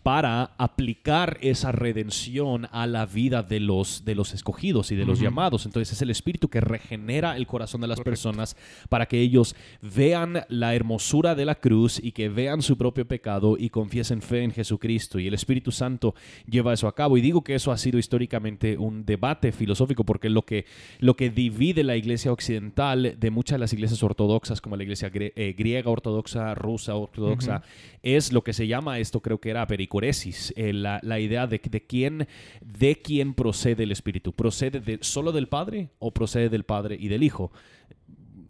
[0.02, 5.20] Para aplicar esa redención a la vida de los, de los escogidos y de los
[5.20, 5.64] llamados.
[5.64, 8.56] Entonces es el Espíritu que regenera el corazón de las personas
[8.88, 13.56] para que ellos vean la hermosura de la cruz y que vean su propio pecado
[13.58, 15.18] y confiesen fe en Jesucristo.
[15.18, 16.14] Y el Espíritu Santo
[16.46, 17.16] lleva eso a cabo.
[17.16, 20.66] Y digo que eso ha sido históricamente un debate filosófico porque lo que,
[20.98, 25.10] lo que divide la iglesia occidental de muchas de las iglesias ortodoxas, como la iglesia
[25.12, 27.62] eh, griega ortodoxa, rusa ortodoxa,
[28.02, 30.22] es lo que se llama, esto creo que era perico
[30.56, 32.26] eh, la, idea de, de, quién,
[32.60, 34.32] de quién procede el Espíritu.
[34.32, 37.52] ¿Procede de, solo del Padre o procede del Padre y del Hijo?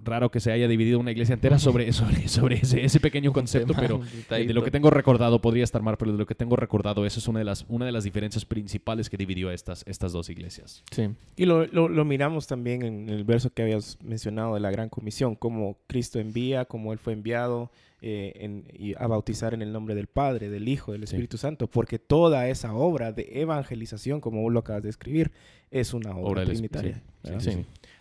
[0.05, 3.73] raro que se haya dividido una iglesia entera sobre, sobre, sobre ese, ese pequeño concepto,
[3.73, 7.07] pero de lo que tengo recordado, podría estar mal, pero de lo que tengo recordado,
[7.07, 10.11] esa es una de las, una de las diferencias principales que dividió a estas, estas
[10.11, 10.83] dos iglesias.
[10.91, 11.11] Sí.
[11.37, 15.37] Y lo, lo, miramos también en el verso que habías mencionado de la Gran Comisión,
[15.37, 17.71] cómo Cristo envía, cómo Él fue enviado,
[18.05, 21.69] eh, en, y a bautizar en el nombre del Padre, del Hijo, del Espíritu Santo,
[21.69, 25.31] porque toda esa obra de evangelización, como vos lo acabas de escribir,
[25.71, 27.01] es una obra, trinitaria.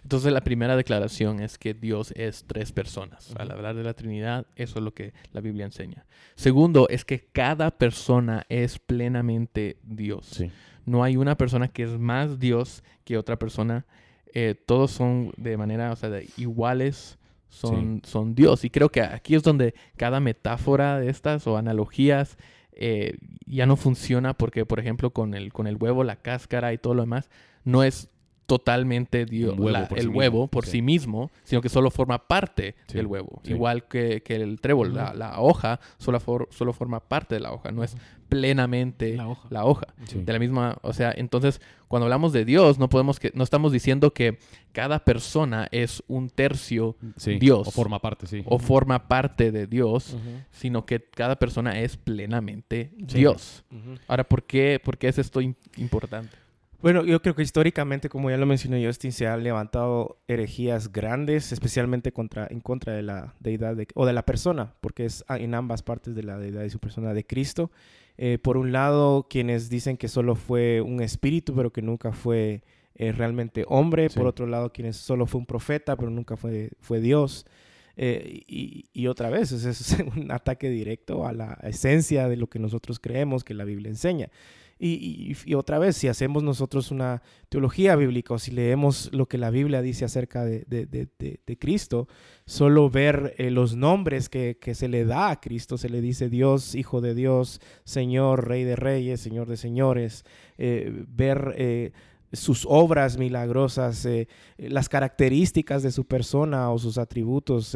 [0.02, 3.32] Entonces la primera declaración es que Dios es tres personas.
[3.38, 6.08] Al hablar de la Trinidad, eso es lo que la Biblia enseña.
[6.34, 10.44] Segundo, es que cada persona es plenamente Dios.
[10.88, 13.86] No hay una persona que es más Dios que otra persona.
[14.34, 17.20] Eh, todos son de manera, o sea, iguales
[17.52, 18.66] son, son Dios.
[18.66, 22.38] Y creo que aquí es donde cada metáfora de estas o analogías
[22.72, 26.80] eh, ya no funciona porque, por ejemplo, con el, con el huevo, la cáscara y
[26.80, 27.30] todo lo demás,
[27.64, 28.10] no es
[28.48, 29.56] totalmente Dios,
[29.96, 30.82] el huevo por sí.
[30.82, 33.42] mismo, sino que solo forma parte del huevo.
[33.46, 37.96] Igual que, el trébol, la, hoja solo, solo, forma parte de la hoja, no es
[38.32, 39.28] plenamente la
[39.66, 39.88] hoja.
[40.16, 43.74] De la misma, o sea, entonces cuando hablamos de Dios, no podemos que, no estamos
[43.74, 44.40] diciendo que
[44.72, 47.68] cada persona es un tercio Dios.
[47.68, 48.42] O forma parte, sí.
[48.46, 50.16] O forma parte de Dios,
[50.50, 53.66] sino que cada persona es plenamente Dios.
[54.08, 56.38] Ahora, ¿por qué, ¿por qué es esto importante?
[56.82, 61.52] Bueno, yo creo que históricamente, como ya lo mencionó Justin, se han levantado herejías grandes,
[61.52, 65.84] especialmente contra, en contra de la deidad o de la persona, porque es en ambas
[65.84, 67.70] partes de la deidad y su persona de Cristo.
[68.18, 72.64] Eh, por un lado, quienes dicen que solo fue un espíritu, pero que nunca fue
[72.96, 74.10] eh, realmente hombre.
[74.10, 77.46] Por otro lado, quienes solo fue un profeta, pero nunca fue, fue Dios.
[77.96, 82.48] Eh, y, y, otra vez, es, es un ataque directo a la esencia de lo
[82.48, 84.30] que nosotros creemos que la Biblia enseña.
[84.84, 89.52] Y, otra vez, si hacemos nosotros una teología bíblica o si leemos lo que la
[89.52, 92.08] Biblia dice acerca de, Cristo,
[92.48, 96.74] solo ver eh, los nombres que, se le da a Cristo, se le dice Dios,
[96.74, 100.26] Hijo de Dios, Señor, Rey de Reyes, Señor de Señores,
[100.58, 101.54] eh, ver...
[101.58, 101.92] Eh,
[102.34, 104.08] sus obras milagrosas,
[104.58, 107.76] las características de su persona o sus atributos,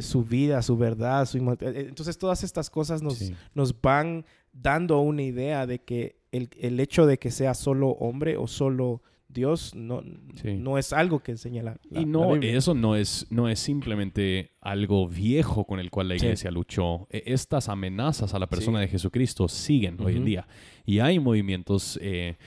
[0.00, 5.66] su vida, su verdad, su entonces todas estas cosas nos, nos van dando una idea
[5.66, 10.02] de que el, hecho de que sea solo hombre o solo Dios no,
[10.44, 15.08] no es algo que enseña la, Y no, eso no es, no es simplemente algo
[15.08, 17.06] viejo con el cual la iglesia luchó.
[17.10, 20.48] E, estas amenazas a la persona de Jesucristo siguen hoy en día.
[20.84, 22.38] Y hay movimientos eh,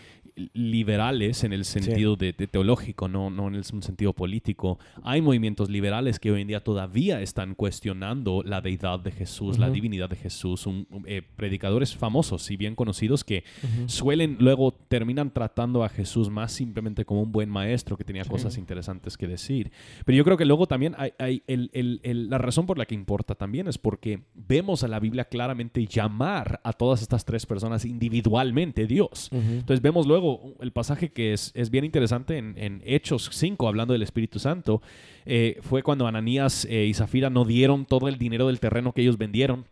[0.54, 4.80] liberales en el sentido de, teológico, no, no en el sentido político.
[5.04, 9.70] Hay movimientos liberales que hoy en día todavía están cuestionando la deidad de Jesús, la
[9.70, 10.68] divinidad de Jesús.
[11.06, 13.44] Eh, predicadores famosos y bien conocidos que
[13.88, 18.58] suelen luego terminan tratando a Jesús más simplemente como un buen maestro que tenía cosas
[18.58, 19.72] interesantes que decir.
[20.06, 23.78] Pero yo creo que luego también hay, la razón por la que importa también es
[23.78, 29.30] porque vemos a la Biblia claramente llamar a todas estas tres personas individualmente Dios.
[29.32, 30.23] Entonces vemos luego
[30.60, 34.82] el pasaje que es, bien interesante en, Hechos 5, hablando del Espíritu Santo,
[35.26, 39.02] eh, fue cuando Ananías eh, y Zafira no dieron todo el dinero del terreno que
[39.02, 39.66] ellos vendieron.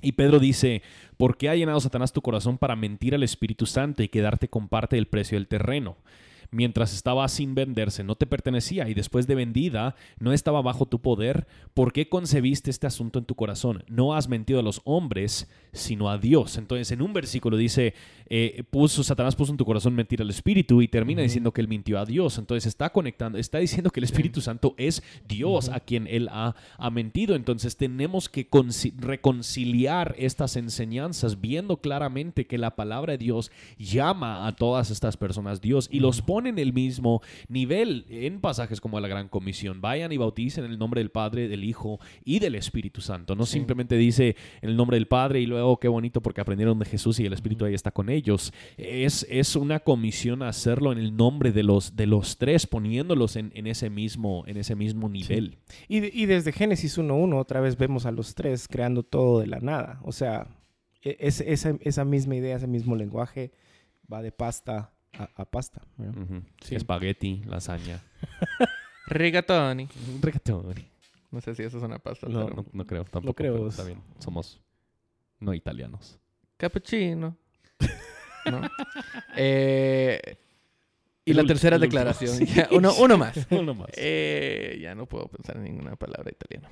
[0.00, 0.82] Y Pedro dice,
[1.16, 4.68] ¿por qué ha llenado Satanás tu corazón para mentir al Espíritu Santo y quedarte con
[4.68, 5.96] parte del precio del terreno?
[6.50, 11.00] mientras estaba sin venderse, no te pertenecía y después de vendida no estaba bajo tu
[11.00, 13.84] poder, ¿por qué concebiste este asunto en tu corazón?
[13.88, 15.48] No has mentido a los hombres,
[15.78, 16.56] sino a Dios.
[16.58, 17.94] Entonces en un versículo dice,
[18.30, 21.68] eh, puso, Satanás puso en tu corazón mentir al Espíritu y termina diciendo que él
[21.68, 22.38] mintió a Dios.
[22.38, 26.54] Entonces está conectando, está diciendo que el Espíritu Santo es Dios a quien él ha,
[26.76, 27.36] ha, mentido.
[27.36, 28.48] Entonces tenemos que
[28.98, 35.60] reconciliar estas enseñanzas viendo claramente que la palabra de Dios llama a todas estas personas
[35.60, 39.80] Dios y los pone en el mismo nivel en pasajes como la Gran Comisión.
[39.80, 43.34] Vayan y bauticen en el nombre del Padre, del Hijo y del Espíritu Santo.
[43.34, 46.86] No simplemente dice en el nombre del Padre y luego qué bonito porque aprendieron de
[46.86, 48.52] Jesús y el Espíritu ahí está con ellos.
[48.76, 53.52] Es, es una comisión hacerlo en el nombre de los, de los tres, poniéndolos en,
[53.54, 55.58] en ese, mismo, en ese mismo nivel.
[55.88, 59.60] Y, y, desde Génesis 1.1 otra vez vemos a los tres creando todo de la
[59.60, 60.00] nada.
[60.02, 60.48] O sea,
[61.02, 63.52] e, es, esa, esa misma idea, ese mismo lenguaje
[64.10, 65.82] va de pasta a, pasta.
[66.70, 68.02] Espagueti, lasaña.
[69.06, 69.88] Rigatoni.
[70.20, 70.88] Rigatoni.
[71.30, 72.28] No sé si eso es una pasta.
[72.28, 73.34] No, no, creo tampoco.
[73.34, 73.68] creo.
[73.68, 74.00] Está bien.
[74.18, 74.60] Somos
[75.40, 76.18] no italianos.
[76.56, 77.36] Cappuccino.
[78.50, 78.62] ¿No?
[79.40, 80.36] Eh,
[81.24, 82.38] y la tercera declaración.
[82.72, 83.46] uno, uno, más.
[83.50, 83.90] uno más.
[83.94, 86.68] Eh, ya no puedo pensar en ninguna palabra italiana.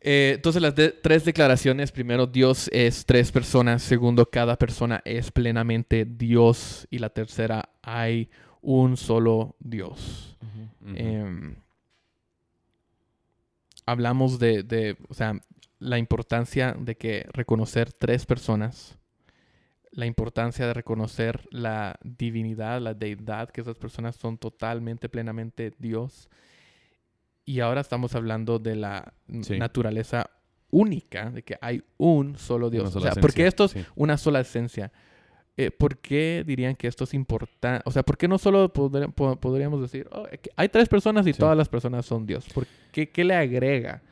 [0.00, 6.04] Eh, entonces las tres declaraciones, primero Dios es tres personas, segundo cada persona es plenamente
[6.04, 10.36] Dios y la tercera hay un solo Dios.
[10.94, 11.56] Em,
[13.86, 15.40] hablamos de, de, o sea,
[15.84, 18.98] la importancia de que reconocer tres personas,
[19.90, 26.30] la importancia de reconocer la divinidad, la deidad, que esas personas son totalmente, plenamente Dios
[27.44, 30.30] y ahora estamos hablando de la naturaleza
[30.70, 32.96] única, de que hay un solo Dios.
[32.96, 34.90] o sea, porque esto es una sola esencia.
[35.56, 37.82] Eh, ¿Por qué dirían que esto es importante?
[37.84, 41.68] O sea, ¿por qué no solo podríamos decir, oh, hay tres personas y todas las
[41.68, 42.46] personas son Dios?
[42.52, 44.02] ¿Por qué, qué le agrega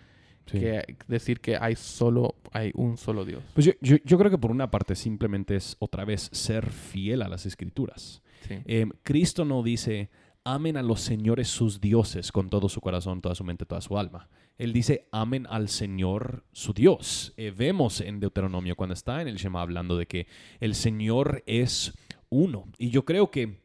[0.44, 3.42] que decir que hay solo, hay un solo Dios?
[3.54, 7.28] Pues yo, yo, creo que por una parte simplemente es otra vez ser fiel a
[7.28, 8.22] las escrituras.
[8.48, 10.10] Eh, Cristo no dice,
[10.44, 13.98] amen a los señores sus dioses con todo su corazón, toda su mente, toda su
[13.98, 14.28] alma.
[14.58, 17.32] Él dice, amen al Señor su Dios.
[17.36, 20.26] Eh, vemos en Deuteronomio cuando está en el Shema hablando de que
[20.60, 21.96] el Señor es
[22.28, 22.66] uno.
[22.78, 23.62] Y yo creo que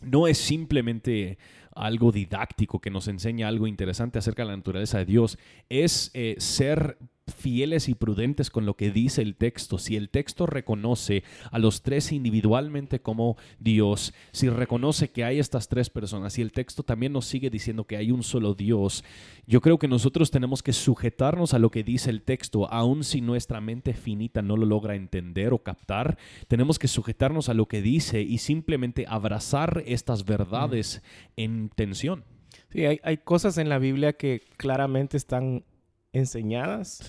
[0.00, 1.38] no es simplemente
[1.74, 6.36] algo didáctico que nos enseña algo interesante acerca de la naturaleza de Dios, es eh,
[6.38, 6.98] ser
[7.32, 9.78] fieles y prudentes con lo que dice el texto.
[9.78, 15.68] Si el texto reconoce a los tres individualmente como Dios, si reconoce que hay estas
[15.68, 19.04] tres personas y el texto también nos sigue diciendo que hay un solo Dios,
[19.46, 23.20] yo creo que nosotros tenemos que sujetarnos a lo que dice el texto, aun si
[23.20, 27.82] nuestra mente finita no lo logra entender o captar, tenemos que sujetarnos a lo que
[27.82, 31.02] dice y simplemente abrazar estas verdades
[31.36, 32.24] en tensión.
[32.70, 35.64] Sí, hay, hay cosas en la Biblia que claramente están
[36.14, 37.00] enseñadas,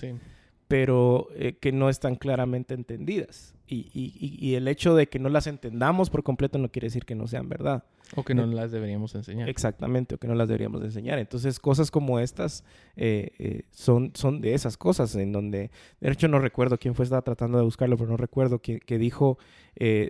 [0.68, 3.54] pero eh, que no están claramente entendidas.
[3.68, 7.04] Y, y, y, el hecho de que no las entendamos por completo no quiere decir
[7.04, 7.82] que no sean verdad.
[8.14, 9.48] O que no eh, las deberíamos enseñar.
[9.48, 11.18] Exactamente, o que no las deberíamos enseñar.
[11.18, 12.62] Entonces, cosas como estas
[12.94, 17.22] eh, son, son de esas cosas en donde, de hecho, no recuerdo quién fue, estaba
[17.22, 19.36] tratando de buscarlo, pero no recuerdo que, que dijo,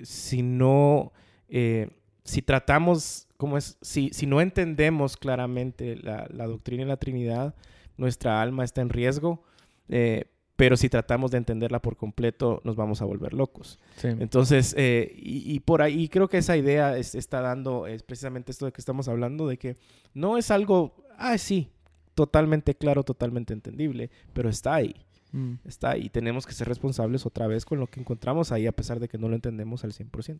[0.02, 1.12] si no,
[1.48, 3.78] si tratamos, ¿cómo es?
[3.80, 7.54] Si, si no entendemos claramente la, la doctrina de la Trinidad,
[7.96, 9.42] nuestra alma está en riesgo,
[9.88, 10.24] eh,
[10.56, 13.78] pero si tratamos de entenderla por completo, nos vamos a volver locos.
[14.02, 18.72] Entonces, eh, y, por ahí creo que esa idea está dando, es precisamente esto de
[18.72, 19.76] que estamos hablando, de que
[20.14, 21.68] no es algo, ah, sí,
[22.14, 24.96] totalmente claro, totalmente entendible, pero está ahí.
[25.32, 25.54] Mm.
[25.66, 26.09] Está ahí.
[26.09, 29.18] Tenemos que ser responsables otra vez con lo que encontramos ahí, a pesar de que
[29.18, 30.38] no lo entendemos al 100%.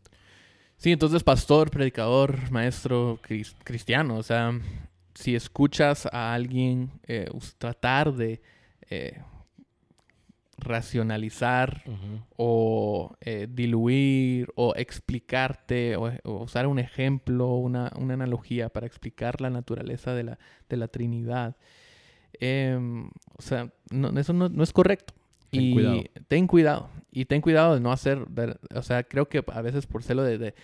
[0.78, 3.18] Sí, entonces pastor, predicador, maestro
[3.64, 4.58] cristiano, o sea,
[5.16, 8.42] si escuchas a alguien eh, tratar de
[8.90, 9.18] eh,
[10.59, 11.83] racionalizar
[12.37, 20.14] o eh, diluir o explicarte o, usar un ejemplo, una, analogía para explicar la naturaleza
[20.14, 21.57] de la, de la Trinidad,
[22.35, 23.70] em, o sea,
[24.16, 25.14] eso no, es correcto.
[25.50, 26.02] Ten y cuidado.
[26.29, 26.90] ten cuidado.
[27.11, 28.26] Y ten cuidado de no hacer,
[28.74, 30.55] o sea, creo que a veces por celo de, de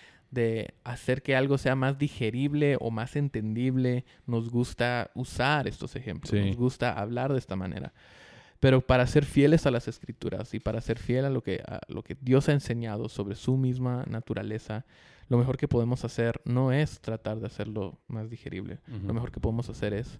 [0.83, 6.55] hacer que algo sea más digerible o más entendible, nos gusta usar estos ejemplos, nos
[6.55, 7.93] gusta hablar de esta manera.
[8.59, 11.81] Pero para ser fieles a las escrituras y para ser fiel a lo que, a
[11.89, 14.85] lo que Dios ha enseñado sobre su misma naturaleza,
[15.27, 18.79] lo mejor que podemos hacer no es tratar de hacerlo más digerible.
[19.05, 20.19] Lo mejor que podemos hacer es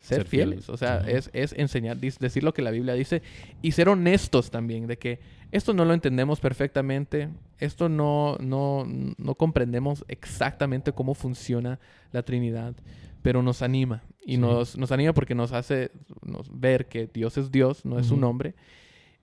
[0.00, 0.68] ser, fieles.
[0.68, 3.22] O sea, es, es, enseñar, decir lo que la Biblia dice
[3.62, 9.34] y ser honestos también de que esto no lo entendemos perfectamente, esto no, no, no
[9.34, 11.78] comprendemos exactamente cómo funciona
[12.12, 12.74] la Trinidad,
[13.22, 14.02] pero nos anima.
[14.24, 15.90] Y nos, nos anima porque nos hace
[16.52, 18.54] ver que Dios es Dios, no es un hombre.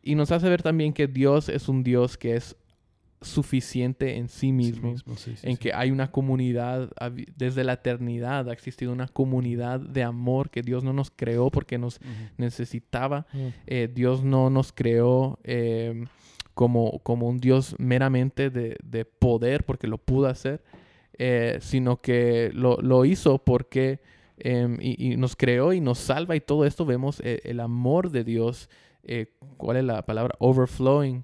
[0.01, 2.55] Y nos hace ver también que Dios es un Dios que es
[3.21, 5.59] suficiente en sí mismo, mismo, sí, sí, en sí.
[5.59, 6.91] que hay una comunidad,
[7.35, 11.77] desde la eternidad ha existido una comunidad de amor que Dios no nos creó porque
[11.77, 11.99] nos
[12.37, 13.25] necesitaba.
[13.67, 16.05] Eh, Dios no nos creó eh,
[16.53, 20.63] como, como un Dios meramente de, de poder porque lo pudo hacer,
[21.17, 24.01] eh, sino que lo, lo hizo porque
[24.37, 28.11] em, y, y nos creó y nos salva y todo esto vemos eh, el amor
[28.11, 28.69] de Dios.
[29.03, 30.35] eh, ¿Cuál es la palabra?
[30.39, 31.23] Overflowing.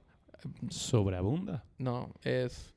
[0.70, 1.64] Sobreabunda.
[1.78, 2.74] No, es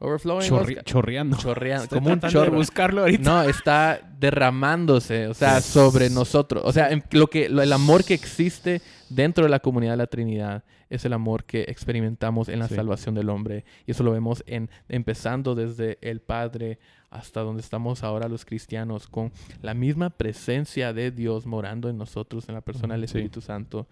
[0.00, 0.48] overflowing.
[0.48, 1.36] Chorri- chorreando.
[1.36, 2.52] Chorreando, como un chorro.
[2.52, 3.22] buscarlo ahorita.
[3.22, 6.62] No, está derramándose, o sea, sobre nosotros.
[6.64, 9.96] O sea, en- lo que, lo- el amor que existe dentro de la comunidad de
[9.98, 12.74] la Trinidad es el amor que experimentamos en la Sí.
[12.76, 13.64] salvación del hombre.
[13.86, 16.78] Y eso lo vemos en, empezando desde el Padre
[17.10, 19.32] hasta donde estamos ahora los cristianos, con
[19.62, 23.06] la misma presencia de Dios morando en nosotros, en la persona del sí.
[23.06, 23.86] Espíritu Santo.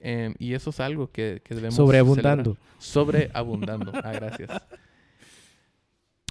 [0.00, 2.56] Em, y eso es algo que, que debemos Sobreabundando.
[2.78, 2.78] celebrar.
[2.78, 3.92] Sobreabundando.
[4.04, 4.50] Ah, gracias.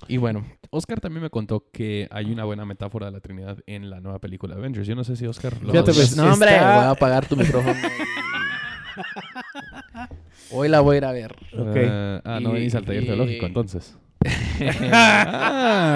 [0.08, 3.90] Y bueno, Oscar también me contó que hay una buena metáfora de la Trinidad en
[3.90, 4.88] la nueva película Avengers.
[4.88, 7.36] Yo no sé si Oscar lo Fíjate, pues, no, hombre, está- voy a apagar tu
[7.36, 7.76] micrófono.
[10.52, 11.36] Hoy la voy a ir a ver.
[11.52, 13.98] Eh, ah, no Y- venís al taller y- teológico entonces.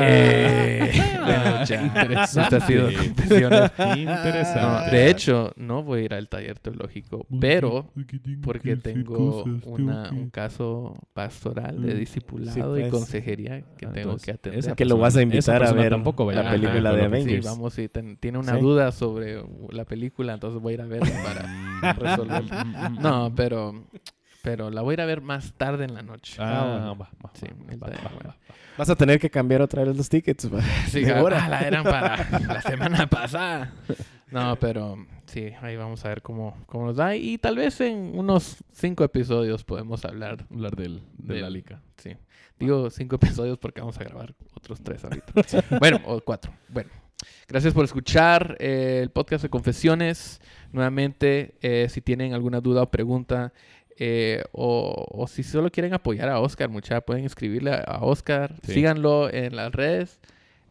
[0.04, 0.92] Eh,
[1.24, 1.82] Ah, ya.
[1.84, 2.42] interesante.
[2.42, 3.72] Esto ha sido confesiones.
[3.96, 4.60] Interesante.
[4.62, 7.92] No, de hecho, no voy a ir al taller teológico, pero
[8.44, 11.98] porque tengo una, un caso pastoral de Mm.
[12.00, 12.92] discipulado Sí, y pues.
[12.92, 14.60] consejería que Ah, tengo que atender.
[14.60, 17.06] esa Que lo vas a invitar a ver tampoco la película taller de teológico.
[17.06, 17.46] Avengers.
[17.46, 18.60] Sí, vamos, si ten- tiene una Sí.
[18.62, 22.44] duda sobre la película, entonces voy a ir a verla para resolver.
[23.00, 23.86] No, pero,
[24.42, 26.38] pero la voy a ir a ver más tarde en la noche.
[26.40, 27.46] Ah, va, va, Sí.
[28.78, 30.50] Vas a tener que cambiar otra vez los tickets.
[30.88, 31.48] Sí, de ah, hora.
[31.48, 33.74] la eran para la semana pasada.
[34.32, 37.16] No, pero sí, ahí vamos a ver cómo, cómo nos da.
[37.16, 41.82] Y tal vez en unos cinco episodios podemos hablar Hablar del, de la lica.
[41.98, 42.16] Sí.
[42.58, 45.34] Digo cinco episodios porque vamos a grabar otros tres ahorita.
[45.80, 46.54] bueno, o cuatro.
[46.70, 46.90] Bueno.
[47.48, 50.42] Gracias por escuchar eh, el podcast de Confesiones.
[50.72, 53.54] Nuevamente, eh, si tienen alguna duda o pregunta,
[54.04, 58.56] eh, o, o si solo quieren apoyar a Oscar, mucha, pueden escribirle a, a Oscar.
[58.66, 58.74] Sí.
[58.74, 60.20] Síganlo en las redes.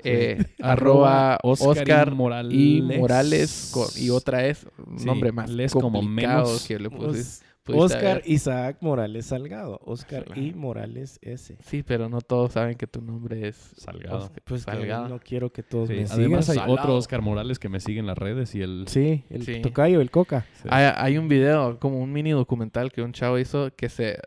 [0.02, 2.54] eh, Arroba arroba Oscar Oscar y Morales.
[2.58, 6.66] y Morales con- y otra es un Sí, nombre más les como complicado menos.
[6.66, 8.22] que le pudiste Oscar haber.
[8.26, 9.80] Isaac Morales Salgado.
[9.84, 11.56] Oscar y Morales S.
[11.62, 14.18] Sí, pero no todos saben que tu nombre es Salgado.
[14.18, 15.08] Oscar- Pues que Salgado.
[15.08, 16.70] no quiero que todos Sí, me Además hay sigan.
[16.70, 16.98] otro Salado.
[16.98, 18.84] Oscar Morales que me sigue en las redes y el...
[18.88, 19.60] Sí, el Sí.
[19.62, 20.46] tocayo, el coca.
[20.62, 20.68] Sí.
[20.70, 24.18] Hay, hay un video, como un mini documental que un chavo hizo que se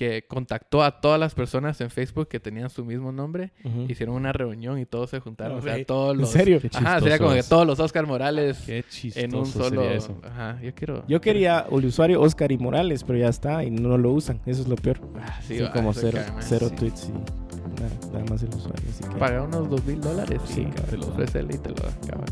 [0.00, 3.82] que contactó a todas las personas en Facebook que tenían su mismo nombre, Ujú.
[3.86, 6.58] hicieron una reunión y todos se juntaron, o sea, todos ¿En los serio?
[6.58, 9.92] Qué Ajá, sería como que todos los Oscar Morales Qué chistoso en un solo sería
[9.92, 10.18] eso.
[10.24, 13.98] Ajá, yo quiero Yo quería el usuario Oscar y Morales, pero ya está y no
[13.98, 14.40] lo usan.
[14.46, 15.00] Eso es lo peor.
[15.20, 16.76] Ah, sí, Sí, va, como cero, cero sí.
[16.76, 18.88] tweets y nada, nada más el usuario.
[18.88, 19.16] Así que...
[19.18, 20.86] Paga unos dos mil dólares Sí, y cabrón.
[20.88, 22.24] te lo ofrece y te lo acaba.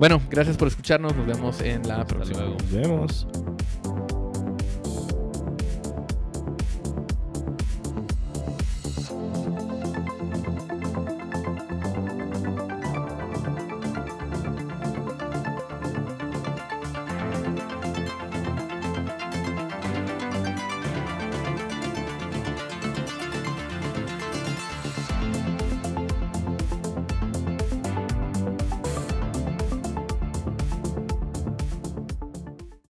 [0.00, 1.14] Bueno, gracias por escucharnos.
[1.14, 2.40] Nos vemos en la Hasta próxima.
[2.40, 2.56] luego.
[2.58, 3.26] Nos vemos.